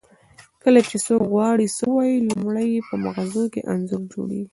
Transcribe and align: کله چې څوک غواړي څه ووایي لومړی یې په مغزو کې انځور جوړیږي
کله 0.63 0.79
چې 0.89 0.97
څوک 1.05 1.21
غواړي 1.33 1.67
څه 1.75 1.83
ووایي 1.87 2.17
لومړی 2.29 2.67
یې 2.75 2.81
په 2.89 2.95
مغزو 3.03 3.43
کې 3.53 3.61
انځور 3.73 4.01
جوړیږي 4.13 4.47